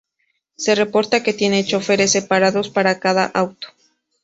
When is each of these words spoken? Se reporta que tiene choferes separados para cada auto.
Se 0.55 0.73
reporta 0.73 1.21
que 1.21 1.31
tiene 1.31 1.63
choferes 1.63 2.13
separados 2.13 2.71
para 2.71 2.99
cada 2.99 3.23
auto. 3.25 3.67